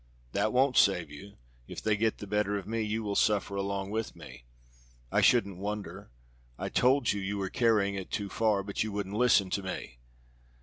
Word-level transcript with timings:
"That 0.31 0.51
won't 0.51 0.77
save 0.77 1.11
you. 1.11 1.37
If 1.67 1.79
they 1.79 1.95
get 1.95 2.17
the 2.17 2.25
better 2.25 2.57
of 2.57 2.65
me 2.65 2.81
you 2.81 3.03
will 3.03 3.13
suffer 3.15 3.55
along 3.55 3.91
with 3.91 4.15
me." 4.15 4.45
"I 5.11 5.21
shouldn't 5.21 5.59
wonder. 5.59 6.09
I 6.57 6.69
told 6.69 7.13
you 7.13 7.21
you 7.21 7.37
were 7.37 7.49
carrying 7.51 7.93
it 7.93 8.09
too 8.09 8.27
far, 8.27 8.63
but 8.63 8.81
you 8.81 8.91
wouldn't 8.91 9.15
listen 9.15 9.51
to 9.51 9.61
me." 9.61 9.99